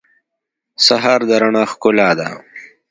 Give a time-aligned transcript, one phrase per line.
[0.85, 2.27] سهار د رڼا ښکلا ده.